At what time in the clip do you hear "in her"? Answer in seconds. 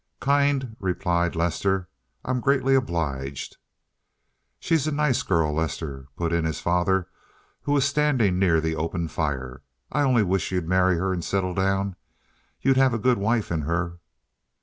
13.51-13.99